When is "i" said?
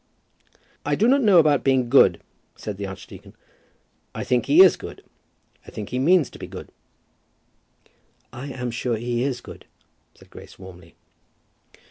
0.83-0.95, 4.15-4.23, 5.63-5.69, 8.33-8.47